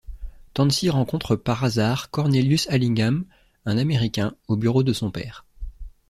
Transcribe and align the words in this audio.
Tansy 0.55 0.89
rencontre 0.89 1.35
par 1.35 1.63
hasard 1.63 2.09
Cornelius 2.09 2.67
Allingham, 2.71 3.23
un 3.67 3.77
Américain, 3.77 4.33
au 4.47 4.55
bureau 4.57 4.81
de 4.81 4.93
son 4.93 5.11
père. 5.11 5.45